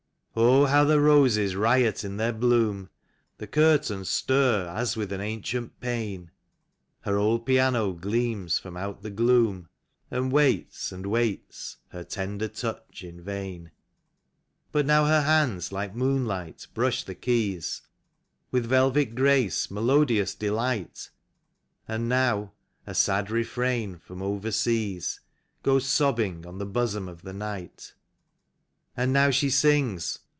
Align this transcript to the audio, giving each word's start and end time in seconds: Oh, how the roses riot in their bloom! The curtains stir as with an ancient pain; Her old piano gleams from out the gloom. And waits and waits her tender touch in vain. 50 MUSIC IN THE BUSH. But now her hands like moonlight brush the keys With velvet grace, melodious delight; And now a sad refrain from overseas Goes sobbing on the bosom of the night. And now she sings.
Oh, 0.33 0.65
how 0.65 0.85
the 0.85 1.01
roses 1.01 1.57
riot 1.57 2.05
in 2.05 2.15
their 2.15 2.31
bloom! 2.31 2.89
The 3.37 3.47
curtains 3.47 4.07
stir 4.09 4.65
as 4.73 4.95
with 4.95 5.11
an 5.11 5.19
ancient 5.19 5.81
pain; 5.81 6.31
Her 7.01 7.17
old 7.17 7.45
piano 7.45 7.91
gleams 7.91 8.57
from 8.57 8.77
out 8.77 9.03
the 9.03 9.09
gloom. 9.09 9.67
And 10.09 10.31
waits 10.31 10.93
and 10.93 11.05
waits 11.05 11.79
her 11.89 12.05
tender 12.05 12.47
touch 12.47 13.03
in 13.03 13.19
vain. 13.21 13.65
50 13.65 13.67
MUSIC 13.67 13.67
IN 13.67 13.67
THE 13.67 14.71
BUSH. 14.71 14.71
But 14.71 14.85
now 14.85 15.05
her 15.05 15.21
hands 15.23 15.71
like 15.73 15.95
moonlight 15.95 16.65
brush 16.73 17.03
the 17.03 17.13
keys 17.13 17.81
With 18.51 18.65
velvet 18.67 19.13
grace, 19.15 19.69
melodious 19.69 20.33
delight; 20.33 21.09
And 21.89 22.07
now 22.07 22.53
a 22.87 22.95
sad 22.95 23.29
refrain 23.31 23.97
from 23.97 24.21
overseas 24.21 25.19
Goes 25.61 25.85
sobbing 25.87 26.45
on 26.45 26.57
the 26.57 26.65
bosom 26.65 27.09
of 27.09 27.23
the 27.23 27.33
night. 27.33 27.95
And 28.97 29.13
now 29.13 29.29
she 29.29 29.49
sings. 29.49 30.19